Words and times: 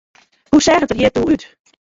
Hoe 0.49 0.61
seach 0.65 0.83
it 0.83 0.89
der 0.91 0.99
hjir 0.99 1.13
doe 1.13 1.27
út? 1.31 1.41